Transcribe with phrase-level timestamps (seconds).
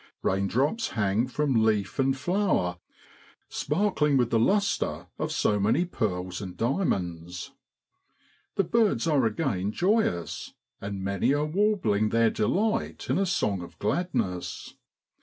[0.23, 2.79] Kaindrops hang from leaf and flower
[3.49, 7.51] sparkling with the lustre of so many pearls and diamonds.
[8.55, 13.77] The birds are again joyous, and many are warbling their delight in a song of
[13.77, 14.73] gladness.